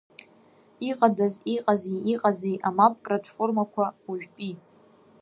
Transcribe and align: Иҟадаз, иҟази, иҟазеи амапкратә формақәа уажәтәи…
Иҟадаз, 0.89 1.33
иҟази, 1.55 1.97
иҟазеи 2.13 2.57
амапкратә 2.67 3.29
формақәа 3.35 3.85
уажәтәи… 4.07 4.53